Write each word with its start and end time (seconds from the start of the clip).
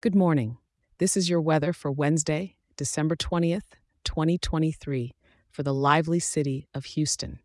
Good 0.00 0.14
morning. 0.14 0.58
This 0.98 1.16
is 1.16 1.28
your 1.28 1.40
weather 1.40 1.72
for 1.72 1.90
Wednesday, 1.90 2.54
December 2.76 3.16
20th, 3.16 3.74
2023, 4.04 5.12
for 5.50 5.64
the 5.64 5.74
lively 5.74 6.20
city 6.20 6.68
of 6.72 6.84
Houston. 6.84 7.40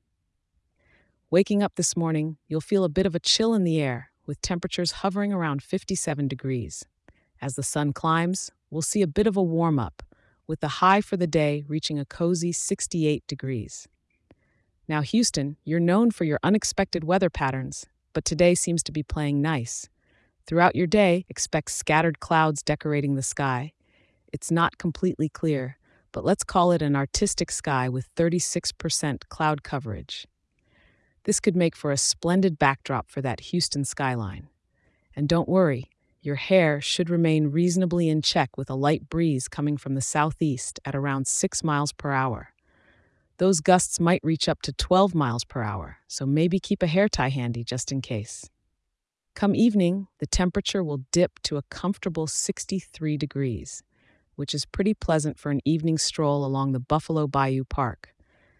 Waking 1.31 1.63
up 1.63 1.74
this 1.78 1.97
morning, 1.97 2.38
you'll 2.47 2.62
feel 2.62 2.84
a 2.84 2.89
bit 2.89 3.08
of 3.08 3.16
a 3.16 3.20
chill 3.20 3.55
in 3.55 3.63
the 3.63 3.81
air, 3.81 4.12
with 4.28 4.39
temperatures 4.44 4.92
hovering 5.02 5.34
around 5.34 5.63
57 5.63 6.28
degrees. 6.28 6.86
As 7.42 7.55
the 7.55 7.63
sun 7.63 7.92
climbs, 7.92 8.52
we'll 8.70 8.83
see 8.83 9.01
a 9.01 9.08
bit 9.08 9.26
of 9.26 9.35
a 9.35 9.42
warm 9.42 9.79
up, 9.79 10.04
with 10.46 10.60
the 10.60 10.78
high 10.78 11.01
for 11.01 11.17
the 11.17 11.26
day 11.26 11.63
reaching 11.67 11.97
a 11.97 12.06
cozy 12.06 12.51
68 12.51 13.26
degrees. 13.26 13.88
Now, 14.88 15.01
Houston, 15.01 15.58
you're 15.63 15.79
known 15.79 16.12
for 16.12 16.23
your 16.23 16.40
unexpected 16.44 17.04
weather 17.04 17.31
patterns, 17.31 17.88
but 18.13 18.26
today 18.26 18.54
seems 18.54 18.84
to 18.84 18.91
be 18.91 19.02
playing 19.02 19.41
nice. 19.41 19.90
Throughout 20.45 20.75
your 20.75 20.88
day, 20.88 21.25
expect 21.30 21.71
scattered 21.71 22.20
clouds 22.20 22.62
decorating 22.63 23.16
the 23.16 23.23
sky. 23.23 23.71
It's 24.34 24.52
not 24.52 24.77
completely 24.77 25.29
clear, 25.29 25.77
but 26.11 26.25
let's 26.25 26.43
call 26.43 26.71
it 26.73 26.81
an 26.81 26.95
artistic 26.95 27.49
sky 27.49 27.88
with 27.88 28.13
36% 28.15 29.29
cloud 29.29 29.63
coverage. 29.63 30.27
This 31.23 31.39
could 31.39 31.55
make 31.55 31.75
for 31.75 31.91
a 31.91 31.98
splendid 31.98 32.59
backdrop 32.59 33.09
for 33.09 33.21
that 33.21 33.39
Houston 33.39 33.85
skyline. 33.85 34.49
And 35.15 35.29
don't 35.29 35.48
worry, 35.48 35.89
your 36.21 36.35
hair 36.35 36.81
should 36.81 37.09
remain 37.09 37.51
reasonably 37.51 38.09
in 38.09 38.21
check 38.21 38.57
with 38.57 38.70
a 38.70 38.75
light 38.75 39.09
breeze 39.09 39.48
coming 39.48 39.77
from 39.77 39.95
the 39.95 40.01
southeast 40.01 40.79
at 40.84 40.95
around 40.95 41.25
6 41.27 41.63
miles 41.63 41.93
per 41.93 42.12
hour. 42.12 42.49
Those 43.37 43.62
gusts 43.62 43.99
might 43.99 44.21
reach 44.23 44.49
up 44.49 44.62
to 44.63 44.73
12 44.73 45.15
miles 45.15 45.43
per 45.45 45.63
hour, 45.63 45.98
so 46.07 46.25
maybe 46.25 46.59
keep 46.59 46.84
a 46.84 46.87
hair 46.87 47.07
tie 47.07 47.29
handy 47.29 47.63
just 47.63 47.91
in 47.91 48.01
case. 48.01 48.49
Come 49.35 49.55
evening, 49.55 50.07
the 50.19 50.27
temperature 50.27 50.83
will 50.83 51.05
dip 51.11 51.39
to 51.43 51.57
a 51.57 51.63
comfortable 51.63 52.27
63 52.27 53.17
degrees, 53.17 53.81
which 54.35 54.53
is 54.53 54.65
pretty 54.65 54.93
pleasant 54.93 55.39
for 55.39 55.49
an 55.49 55.59
evening 55.65 55.97
stroll 55.97 56.45
along 56.45 56.71
the 56.71 56.79
Buffalo 56.79 57.25
Bayou 57.25 57.63
Park. 57.63 58.13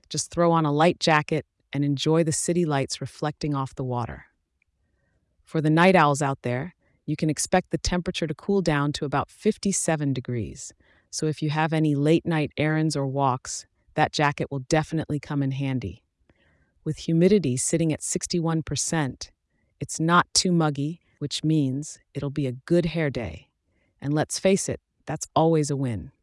Just 0.10 0.32
throw 0.32 0.52
on 0.52 0.66
a 0.66 0.72
light 0.72 1.00
jacket 1.00 1.46
and 1.72 1.86
enjoy 1.86 2.24
the 2.24 2.32
city 2.32 2.66
lights 2.66 3.00
reflecting 3.00 3.54
off 3.54 3.76
the 3.76 3.84
water. 3.84 4.26
For 5.44 5.62
the 5.62 5.70
night 5.70 5.96
owls 5.96 6.24
out 6.24 6.42
there, 6.42 6.74
you 7.06 7.16
can 7.16 7.30
expect 7.30 7.70
the 7.70 7.78
temperature 7.78 8.26
to 8.26 8.34
cool 8.34 8.62
down 8.62 8.94
to 8.94 9.06
about 9.06 9.30
57 9.30 10.12
degrees. 10.12 10.74
So 11.12 11.28
if 11.28 11.44
you 11.44 11.52
have 11.52 11.72
any 11.72 11.94
late 11.94 12.26
night 12.26 12.52
errands 12.58 12.96
or 12.96 13.06
walks, 13.06 13.68
that 13.94 14.12
jacket 14.12 14.48
will 14.50 14.66
definitely 14.70 15.20
come 15.20 15.44
in 15.44 15.52
handy. 15.52 16.02
With 16.84 16.98
humidity 16.98 17.58
sitting 17.58 17.94
at 17.94 18.02
61%, 18.02 19.30
it's 19.84 20.00
not 20.00 20.34
too 20.34 20.54
muggy, 20.54 21.02
which 21.20 21.44
means 21.44 22.00
it'll 22.14 22.30
be 22.30 22.48
a 22.48 22.54
good 22.54 22.86
hair 22.86 23.10
day. 23.10 23.50
And 24.02 24.14
let's 24.14 24.40
face 24.40 24.70
it, 24.70 24.80
that's 25.06 25.28
always 25.36 25.70
a 25.70 25.76
win. 25.76 26.14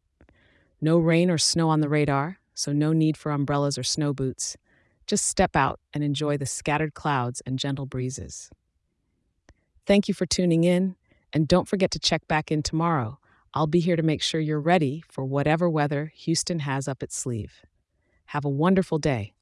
No 0.81 0.97
rain 0.97 1.29
or 1.29 1.37
snow 1.37 1.69
on 1.69 1.79
the 1.79 1.87
radar, 1.87 2.39
so 2.55 2.73
no 2.73 2.91
need 2.91 3.17
for 3.17 3.31
umbrellas 3.31 3.77
or 3.77 3.83
snow 3.83 4.13
boots. 4.13 4.57
Just 5.05 5.27
step 5.27 5.55
out 5.55 5.79
and 5.93 6.03
enjoy 6.03 6.37
the 6.37 6.47
scattered 6.47 6.95
clouds 6.95 7.43
and 7.45 7.59
gentle 7.59 7.85
breezes. 7.85 8.49
Thank 9.85 10.07
you 10.07 10.15
for 10.15 10.25
tuning 10.25 10.63
in, 10.63 10.95
and 11.31 11.47
don't 11.47 11.67
forget 11.67 11.91
to 11.91 11.99
check 11.99 12.27
back 12.27 12.51
in 12.51 12.63
tomorrow. 12.63 13.19
I'll 13.53 13.67
be 13.67 13.79
here 13.79 13.95
to 13.95 14.01
make 14.01 14.23
sure 14.23 14.41
you're 14.41 14.59
ready 14.59 15.03
for 15.07 15.23
whatever 15.23 15.69
weather 15.69 16.11
Houston 16.15 16.61
has 16.61 16.87
up 16.87 17.03
its 17.03 17.15
sleeve. 17.15 17.63
Have 18.25 18.43
a 18.43 18.49
wonderful 18.49 18.97
day. 18.97 19.33